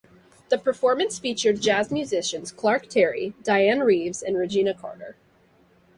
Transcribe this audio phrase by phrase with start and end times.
[0.49, 5.15] The performance featured jazz musicians Clark Terry, Dianne Reeves and Regina Carter.